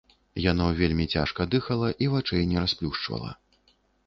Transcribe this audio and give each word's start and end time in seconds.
Яно 0.51 0.69
вельмі 0.79 1.05
цяжка 1.17 1.47
дыхала 1.57 1.91
і 2.07 2.09
вачэй 2.15 2.43
не 2.55 2.65
расплюшчвала. 2.65 3.31